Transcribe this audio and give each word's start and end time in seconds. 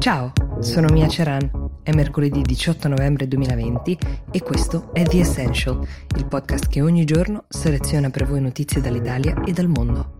Ciao, 0.00 0.32
sono 0.60 0.86
Mia 0.90 1.06
Ceran. 1.08 1.82
È 1.82 1.92
mercoledì 1.92 2.40
18 2.40 2.88
novembre 2.88 3.28
2020 3.28 3.98
e 4.30 4.40
questo 4.40 4.94
è 4.94 5.02
The 5.02 5.20
Essential, 5.20 5.86
il 6.16 6.24
podcast 6.24 6.68
che 6.68 6.80
ogni 6.80 7.04
giorno 7.04 7.44
seleziona 7.48 8.08
per 8.08 8.26
voi 8.26 8.40
notizie 8.40 8.80
dall'Italia 8.80 9.38
e 9.44 9.52
dal 9.52 9.68
mondo. 9.68 10.19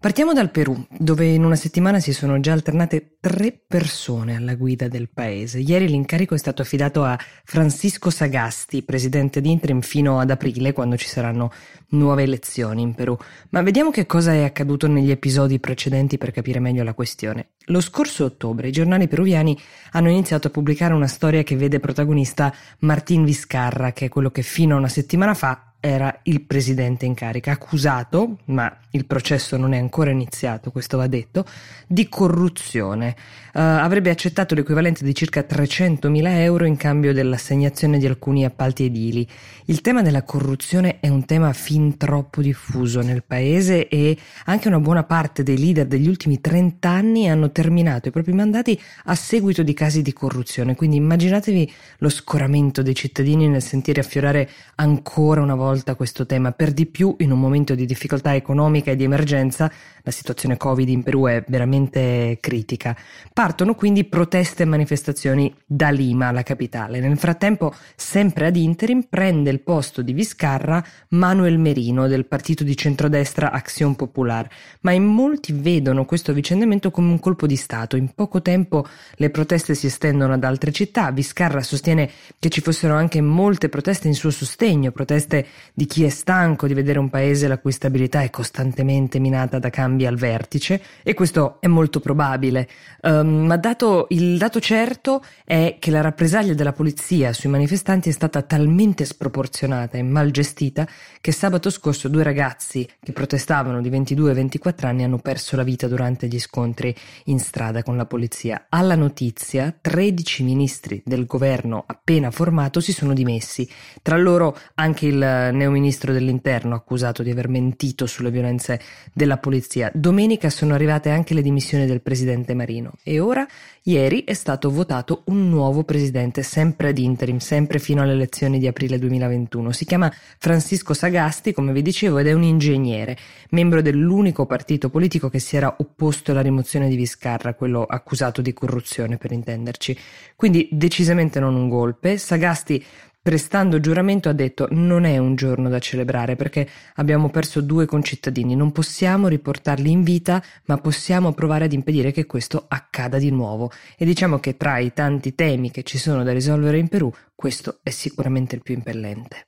Partiamo 0.00 0.32
dal 0.32 0.52
Perù, 0.52 0.86
dove 0.96 1.26
in 1.26 1.42
una 1.42 1.56
settimana 1.56 1.98
si 1.98 2.12
sono 2.12 2.38
già 2.38 2.52
alternate 2.52 3.16
tre 3.18 3.50
persone 3.50 4.36
alla 4.36 4.54
guida 4.54 4.86
del 4.86 5.10
paese. 5.12 5.58
Ieri 5.58 5.88
l'incarico 5.88 6.36
è 6.36 6.38
stato 6.38 6.62
affidato 6.62 7.02
a 7.02 7.18
Francisco 7.42 8.08
Sagasti, 8.08 8.84
presidente 8.84 9.40
di 9.40 9.50
interim 9.50 9.80
fino 9.80 10.20
ad 10.20 10.30
aprile, 10.30 10.72
quando 10.72 10.96
ci 10.96 11.08
saranno 11.08 11.50
nuove 11.88 12.22
elezioni 12.22 12.82
in 12.82 12.94
Perù. 12.94 13.16
Ma 13.50 13.60
vediamo 13.62 13.90
che 13.90 14.06
cosa 14.06 14.32
è 14.32 14.44
accaduto 14.44 14.86
negli 14.86 15.10
episodi 15.10 15.58
precedenti 15.58 16.16
per 16.16 16.30
capire 16.30 16.60
meglio 16.60 16.84
la 16.84 16.94
questione. 16.94 17.48
Lo 17.64 17.80
scorso 17.80 18.24
ottobre 18.24 18.68
i 18.68 18.72
giornali 18.72 19.08
peruviani 19.08 19.58
hanno 19.90 20.10
iniziato 20.10 20.46
a 20.46 20.50
pubblicare 20.50 20.94
una 20.94 21.08
storia 21.08 21.42
che 21.42 21.56
vede 21.56 21.80
protagonista 21.80 22.54
Martín 22.80 23.24
Vizcarra, 23.24 23.92
che 23.92 24.04
è 24.04 24.08
quello 24.08 24.30
che 24.30 24.42
fino 24.42 24.76
a 24.76 24.78
una 24.78 24.88
settimana 24.88 25.34
fa 25.34 25.67
era 25.88 26.20
il 26.24 26.42
presidente 26.42 27.06
in 27.06 27.14
carica, 27.14 27.52
accusato, 27.52 28.38
ma 28.46 28.76
il 28.90 29.06
processo 29.06 29.56
non 29.56 29.72
è 29.72 29.78
ancora 29.78 30.10
iniziato, 30.10 30.70
questo 30.70 30.96
va 30.96 31.06
detto, 31.06 31.44
di 31.86 32.08
corruzione. 32.08 33.16
Uh, 33.54 33.60
avrebbe 33.60 34.10
accettato 34.10 34.54
l'equivalente 34.54 35.04
di 35.04 35.14
circa 35.14 35.40
300.000 35.40 36.26
euro 36.38 36.64
in 36.64 36.76
cambio 36.76 37.12
dell'assegnazione 37.12 37.98
di 37.98 38.06
alcuni 38.06 38.44
appalti 38.44 38.84
edili. 38.84 39.26
Il 39.66 39.80
tema 39.80 40.02
della 40.02 40.22
corruzione 40.22 41.00
è 41.00 41.08
un 41.08 41.24
tema 41.24 41.52
fin 41.52 41.96
troppo 41.96 42.40
diffuso 42.40 43.00
nel 43.00 43.24
paese 43.24 43.88
e 43.88 44.16
anche 44.44 44.68
una 44.68 44.80
buona 44.80 45.04
parte 45.04 45.42
dei 45.42 45.58
leader 45.58 45.86
degli 45.86 46.08
ultimi 46.08 46.40
30 46.40 46.88
anni 46.88 47.28
hanno 47.28 47.50
terminato 47.50 48.08
i 48.08 48.12
propri 48.12 48.32
mandati 48.32 48.80
a 49.04 49.14
seguito 49.14 49.62
di 49.62 49.74
casi 49.74 50.02
di 50.02 50.12
corruzione. 50.12 50.74
Quindi 50.74 50.96
immaginatevi 50.96 51.72
lo 51.98 52.08
scoramento 52.08 52.82
dei 52.82 52.94
cittadini 52.94 53.48
nel 53.48 53.62
sentire 53.62 54.00
affiorare 54.00 54.48
ancora 54.76 55.42
una 55.42 55.54
volta 55.54 55.77
volta 55.78 55.94
questo 55.94 56.26
tema, 56.26 56.50
per 56.50 56.72
di 56.72 56.86
più 56.86 57.14
in 57.18 57.30
un 57.30 57.38
momento 57.38 57.74
di 57.76 57.86
difficoltà 57.86 58.34
economica 58.34 58.90
e 58.90 58.96
di 58.96 59.04
emergenza, 59.04 59.70
la 60.02 60.10
situazione 60.10 60.56
Covid 60.56 60.88
in 60.88 61.02
Perù 61.02 61.26
è 61.26 61.44
veramente 61.46 62.38
critica. 62.40 62.96
Partono 63.32 63.74
quindi 63.74 64.04
proteste 64.04 64.64
e 64.64 64.66
manifestazioni 64.66 65.54
da 65.64 65.90
Lima, 65.90 66.32
la 66.32 66.42
capitale. 66.42 66.98
Nel 66.98 67.18
frattempo, 67.18 67.72
sempre 67.94 68.46
ad 68.46 68.56
interim, 68.56 69.06
prende 69.08 69.50
il 69.50 69.60
posto 69.60 70.02
di 70.02 70.12
Viscarra 70.12 70.84
Manuel 71.10 71.58
Merino 71.58 72.08
del 72.08 72.26
partito 72.26 72.64
di 72.64 72.76
centrodestra 72.76 73.52
Action 73.52 73.94
Popular, 73.94 74.48
ma 74.80 74.92
in 74.92 75.04
molti 75.04 75.52
vedono 75.52 76.04
questo 76.04 76.32
avvicendamento 76.32 76.90
come 76.90 77.10
un 77.10 77.20
colpo 77.20 77.46
di 77.46 77.56
Stato. 77.56 77.96
In 77.96 78.14
poco 78.14 78.42
tempo 78.42 78.84
le 79.16 79.30
proteste 79.30 79.74
si 79.74 79.86
estendono 79.86 80.32
ad 80.32 80.42
altre 80.42 80.72
città. 80.72 81.10
Viscarra 81.12 81.62
sostiene 81.62 82.10
che 82.38 82.48
ci 82.48 82.60
fossero 82.60 82.94
anche 82.94 83.20
molte 83.20 83.68
proteste 83.68 84.08
in 84.08 84.14
suo 84.14 84.30
sostegno, 84.30 84.90
proteste 84.90 85.46
di 85.74 85.86
chi 85.86 86.04
è 86.04 86.08
stanco 86.08 86.66
di 86.66 86.74
vedere 86.74 86.98
un 86.98 87.10
paese 87.10 87.48
la 87.48 87.58
cui 87.58 87.72
stabilità 87.72 88.22
è 88.22 88.30
costantemente 88.30 89.18
minata 89.18 89.58
da 89.58 89.70
cambi 89.70 90.06
al 90.06 90.16
vertice 90.16 90.82
e 91.02 91.14
questo 91.14 91.58
è 91.60 91.66
molto 91.66 92.00
probabile, 92.00 92.68
um, 93.02 93.46
ma 93.46 93.56
dato, 93.56 94.06
il 94.10 94.38
dato 94.38 94.60
certo 94.60 95.22
è 95.44 95.76
che 95.78 95.90
la 95.90 96.00
rappresaglia 96.00 96.54
della 96.54 96.72
polizia 96.72 97.32
sui 97.32 97.50
manifestanti 97.50 98.08
è 98.08 98.12
stata 98.12 98.42
talmente 98.42 99.04
sproporzionata 99.04 99.98
e 99.98 100.02
mal 100.02 100.30
gestita 100.30 100.86
che 101.20 101.32
sabato 101.32 101.70
scorso 101.70 102.08
due 102.08 102.22
ragazzi 102.22 102.88
che 103.02 103.12
protestavano 103.12 103.80
di 103.80 103.88
22 103.88 104.30
e 104.30 104.34
24 104.34 104.88
anni 104.88 105.04
hanno 105.04 105.18
perso 105.18 105.56
la 105.56 105.62
vita 105.62 105.86
durante 105.88 106.26
gli 106.26 106.38
scontri 106.38 106.94
in 107.24 107.38
strada 107.38 107.82
con 107.82 107.96
la 107.96 108.06
polizia. 108.06 108.66
Alla 108.68 108.94
notizia 108.94 109.74
13 109.80 110.42
ministri 110.42 111.02
del 111.04 111.26
governo 111.26 111.84
appena 111.86 112.30
formato 112.30 112.80
si 112.80 112.92
sono 112.92 113.12
dimessi, 113.14 113.68
tra 114.02 114.16
loro 114.16 114.56
anche 114.74 115.06
il 115.06 115.47
neoministro 115.50 116.12
dell'interno 116.12 116.74
accusato 116.74 117.22
di 117.22 117.30
aver 117.30 117.48
mentito 117.48 118.06
sulle 118.06 118.30
violenze 118.30 118.80
della 119.12 119.38
polizia. 119.38 119.90
Domenica 119.94 120.50
sono 120.50 120.74
arrivate 120.74 121.10
anche 121.10 121.34
le 121.34 121.42
dimissioni 121.42 121.86
del 121.86 122.00
presidente 122.00 122.54
Marino 122.54 122.92
e 123.02 123.20
ora, 123.20 123.46
ieri, 123.82 124.24
è 124.24 124.34
stato 124.34 124.70
votato 124.70 125.22
un 125.26 125.48
nuovo 125.48 125.84
presidente, 125.84 126.42
sempre 126.42 126.88
ad 126.88 126.98
interim, 126.98 127.38
sempre 127.38 127.78
fino 127.78 128.02
alle 128.02 128.12
elezioni 128.12 128.58
di 128.58 128.66
aprile 128.66 128.98
2021. 128.98 129.72
Si 129.72 129.84
chiama 129.84 130.12
Francisco 130.38 130.94
Sagasti, 130.94 131.52
come 131.52 131.72
vi 131.72 131.82
dicevo, 131.82 132.18
ed 132.18 132.26
è 132.26 132.32
un 132.32 132.42
ingegnere, 132.42 133.16
membro 133.50 133.82
dell'unico 133.82 134.46
partito 134.46 134.90
politico 134.90 135.28
che 135.28 135.38
si 135.38 135.56
era 135.56 135.74
opposto 135.78 136.32
alla 136.32 136.42
rimozione 136.42 136.88
di 136.88 136.96
Viscarra, 136.96 137.54
quello 137.54 137.84
accusato 137.84 138.42
di 138.42 138.52
corruzione 138.52 139.16
per 139.16 139.32
intenderci. 139.32 139.96
Quindi 140.36 140.68
decisamente 140.70 141.40
non 141.40 141.54
un 141.54 141.68
golpe. 141.68 142.18
Sagasti 142.18 142.84
prestando 143.28 143.78
giuramento 143.78 144.30
ha 144.30 144.32
detto 144.32 144.68
non 144.70 145.04
è 145.04 145.18
un 145.18 145.34
giorno 145.34 145.68
da 145.68 145.78
celebrare 145.80 146.34
perché 146.34 146.66
abbiamo 146.94 147.28
perso 147.28 147.60
due 147.60 147.84
concittadini, 147.84 148.56
non 148.56 148.72
possiamo 148.72 149.28
riportarli 149.28 149.90
in 149.90 150.02
vita, 150.02 150.42
ma 150.64 150.78
possiamo 150.78 151.34
provare 151.34 151.66
ad 151.66 151.74
impedire 151.74 152.10
che 152.10 152.24
questo 152.24 152.64
accada 152.66 153.18
di 153.18 153.30
nuovo. 153.30 153.70
E 153.98 154.06
diciamo 154.06 154.38
che 154.38 154.56
tra 154.56 154.78
i 154.78 154.94
tanti 154.94 155.34
temi 155.34 155.70
che 155.70 155.82
ci 155.82 155.98
sono 155.98 156.22
da 156.22 156.32
risolvere 156.32 156.78
in 156.78 156.88
Perù, 156.88 157.12
questo 157.34 157.80
è 157.82 157.90
sicuramente 157.90 158.54
il 158.54 158.62
più 158.62 158.72
impellente. 158.72 159.47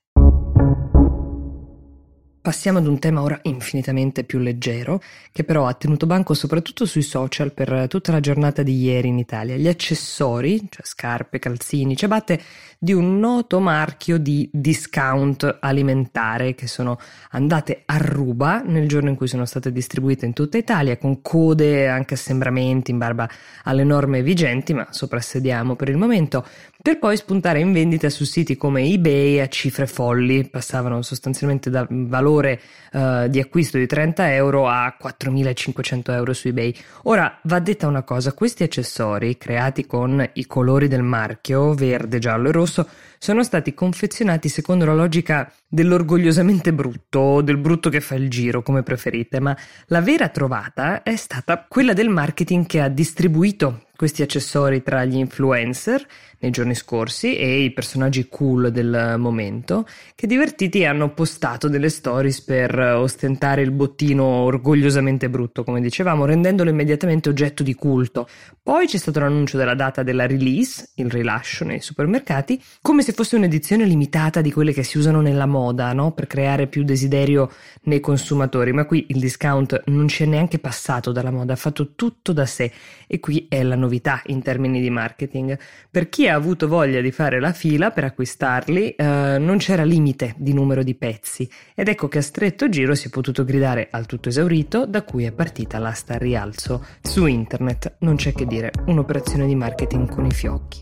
Passiamo 2.43 2.79
ad 2.79 2.87
un 2.87 2.99
tema 2.99 3.21
ora 3.21 3.39
infinitamente 3.43 4.25
più 4.25 4.39
leggero, 4.39 5.03
che 5.31 5.45
però 5.45 5.67
ha 5.67 5.75
tenuto 5.75 6.07
banco 6.07 6.33
soprattutto 6.33 6.87
sui 6.87 7.03
social 7.03 7.53
per 7.53 7.85
tutta 7.87 8.13
la 8.13 8.21
giornata 8.21 8.63
di 8.63 8.81
ieri 8.81 9.09
in 9.09 9.19
Italia. 9.19 9.57
Gli 9.57 9.69
accessori, 9.69 10.59
cioè 10.71 10.87
scarpe, 10.87 11.39
calzini, 11.39 11.95
ciabatte, 11.95 12.41
di 12.79 12.95
un 12.95 13.19
noto 13.19 13.61
marchio 13.61 14.17
di 14.17 14.49
discount 14.51 15.59
alimentare 15.61 16.55
che 16.55 16.67
sono 16.67 16.99
andate 17.33 17.83
a 17.85 17.99
ruba 17.99 18.63
nel 18.63 18.89
giorno 18.89 19.11
in 19.11 19.17
cui 19.17 19.29
sono 19.29 19.45
state 19.45 19.71
distribuite 19.71 20.25
in 20.25 20.33
tutta 20.33 20.57
Italia, 20.57 20.97
con 20.97 21.21
code 21.21 21.83
e 21.83 21.87
anche 21.89 22.15
assembramenti 22.15 22.91
in 22.91 22.97
barba 22.97 23.29
alle 23.65 23.85
norme 23.85 24.23
vigenti, 24.23 24.73
ma 24.73 24.87
soprassediamo 24.89 25.77
per 25.77 25.91
il 25.91 25.99
momento, 25.99 26.47
per 26.83 26.99
poi 26.99 27.17
spuntare 27.17 27.61
in 27.61 27.73
vendita 27.73 28.09
su 28.09 28.25
siti 28.25 28.57
come 28.57 28.83
eBay 28.83 29.41
a 29.41 29.49
cifre 29.49 29.87
folli, 29.87 30.49
passavano 30.49 31.03
sostanzialmente 31.03 31.69
da 31.69 31.87
valore 31.89 32.61
uh, 32.93 33.29
di 33.29 33.39
acquisto 33.39 33.77
di 33.77 33.87
30 33.87 34.33
euro 34.35 34.67
a 34.67 34.97
4.500 35.03 36.13
euro 36.13 36.33
su 36.33 36.49
eBay. 36.49 36.75
Ora 37.03 37.39
va 37.43 37.59
detta 37.59 37.87
una 37.87 38.03
cosa, 38.03 38.33
questi 38.33 38.63
accessori 38.63 39.37
creati 39.37 39.85
con 39.85 40.27
i 40.33 40.47
colori 40.47 40.89
del 40.89 41.03
marchio, 41.03 41.75
verde, 41.75 42.19
giallo 42.19 42.49
e 42.49 42.53
rosso, 42.53 42.89
sono 43.23 43.43
stati 43.43 43.75
confezionati 43.75 44.49
secondo 44.49 44.87
la 44.87 44.95
logica 44.95 45.53
dell'orgogliosamente 45.69 46.73
brutto 46.73 47.19
o 47.19 47.43
del 47.43 47.59
brutto 47.59 47.91
che 47.91 48.01
fa 48.01 48.15
il 48.15 48.31
giro, 48.31 48.63
come 48.63 48.83
preferite, 48.83 49.41
ma 49.41 49.55
la 49.89 50.01
vera 50.01 50.31
trovata 50.31 51.03
è 51.03 51.15
stata 51.17 51.67
quella 51.69 51.93
del 51.93 52.09
marketing 52.09 52.65
che 52.65 52.81
ha 52.81 52.89
distribuito 52.89 53.89
questi 53.95 54.23
accessori 54.23 54.83
tra 54.83 55.05
gli 55.05 55.17
influencer 55.17 56.07
nei 56.39 56.51
giorni 56.51 56.75
scorsi 56.75 57.37
e 57.37 57.63
i 57.65 57.71
personaggi 57.71 58.29
cool 58.31 58.71
del 58.71 59.17
momento 59.19 59.87
che 60.15 60.27
divertiti 60.27 60.87
hanno 60.87 61.13
postato 61.13 61.69
delle 61.69 61.91
stories 61.91 62.41
per 62.41 62.79
ostentare 62.79 63.61
il 63.61 63.73
bottino 63.73 64.25
orgogliosamente 64.25 65.29
brutto, 65.29 65.65
come 65.65 65.83
dicevamo, 65.83 66.25
rendendolo 66.25 66.71
immediatamente 66.71 67.29
oggetto 67.29 67.63
di 67.63 67.75
culto. 67.75 68.27
Poi 68.71 68.87
c'è 68.87 68.99
stato 68.99 69.19
l'annuncio 69.19 69.57
della 69.57 69.75
data 69.75 70.05
della 70.05 70.29
release, 70.29 70.91
il 70.95 71.11
rilascio 71.11 71.65
nei 71.65 71.81
supermercati, 71.81 72.63
come 72.81 73.03
se 73.03 73.11
fosse 73.11 73.35
un'edizione 73.35 73.85
limitata 73.85 74.41
di 74.41 74.53
quelle 74.53 74.73
che 74.73 74.85
si 74.85 74.97
usano 74.97 75.21
nella 75.21 75.47
moda, 75.47 75.93
no? 75.93 76.13
per 76.13 76.29
creare 76.29 76.69
più 76.69 76.85
desiderio 76.85 77.51
nei 77.87 77.99
consumatori, 77.99 78.73
ma 78.73 78.85
qui 78.85 79.07
il 79.09 79.19
discount 79.19 79.83
non 79.87 80.07
ci 80.07 80.23
è 80.23 80.27
neanche 80.27 80.61
passato 80.61 81.11
dalla 81.11 81.33
moda, 81.33 81.55
ha 81.55 81.57
fatto 81.57 81.97
tutto 81.97 82.33
da 82.33 82.47
sé 82.47 82.71
e 83.09 83.19
qui 83.19 83.47
è 83.49 83.61
la 83.65 83.75
novità 83.75 84.23
in 84.27 84.41
termini 84.41 84.81
di 84.81 84.89
marketing. 84.89 85.59
Per 85.91 86.09
chi 86.09 86.29
ha 86.29 86.37
avuto 86.37 86.69
voglia 86.69 87.01
di 87.01 87.11
fare 87.11 87.41
la 87.41 87.53
fila 87.53 87.91
per 87.91 88.05
acquistarli, 88.05 88.91
eh, 88.91 89.05
non 89.41 89.57
c'era 89.59 89.83
limite 89.83 90.35
di 90.37 90.53
numero 90.53 90.85
di 90.85 90.95
pezzi 90.95 91.51
ed 91.75 91.89
ecco 91.89 92.07
che 92.07 92.19
a 92.19 92.23
stretto 92.23 92.69
giro 92.69 92.95
si 92.95 93.09
è 93.09 93.11
potuto 93.11 93.43
gridare 93.43 93.89
al 93.91 94.07
tutto 94.07 94.29
esaurito, 94.29 94.87
da 94.87 95.03
cui 95.03 95.25
è 95.25 95.33
partita 95.33 95.79
l'asta 95.79 96.13
al 96.13 96.21
rialzo. 96.21 96.87
Su 97.03 97.27
internet 97.27 97.97
non 97.99 98.15
c'è 98.15 98.33
che 98.33 98.47
dire, 98.61 98.73
un'operazione 98.87 99.47
di 99.47 99.55
marketing 99.55 100.09
con 100.09 100.27
i 100.27 100.31
fiocchi. 100.31 100.81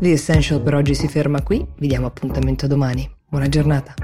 The 0.00 0.12
Essential 0.12 0.62
per 0.62 0.74
oggi 0.74 0.94
si 0.94 1.08
ferma 1.08 1.42
qui, 1.42 1.66
vi 1.78 1.88
diamo 1.88 2.06
appuntamento 2.06 2.66
domani. 2.66 3.08
Buona 3.28 3.48
giornata. 3.48 3.94